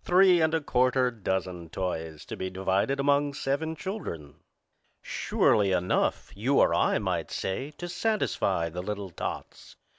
Three 0.00 0.40
and 0.40 0.54
a 0.54 0.62
quarter 0.62 1.10
dozen 1.10 1.68
toys 1.68 2.24
to 2.24 2.36
be 2.38 2.48
divided 2.48 2.98
among 2.98 3.34
seven 3.34 3.76
children. 3.76 4.36
Surely 5.02 5.70
enough, 5.70 6.32
you 6.34 6.60
or 6.60 6.74
I 6.74 6.98
might 6.98 7.30
say, 7.30 7.72
to 7.72 7.86
satisfy 7.86 8.70
the 8.70 8.80
little 8.82 9.10
tots. 9.10 9.76